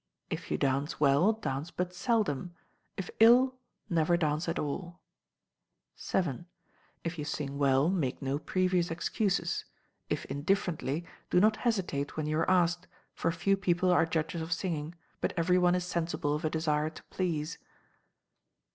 [0.31, 2.55] If you dance well, dance but seldom;
[2.97, 3.53] if ill,
[3.87, 4.99] never dance at all.
[5.95, 6.39] vii.
[7.03, 9.63] If you sing well, make no previous excuses:
[10.09, 14.51] if indifferently, do not hesitate when you are asked, for few people are judges of
[14.53, 17.59] singing, but every one is sensible of a desire to please.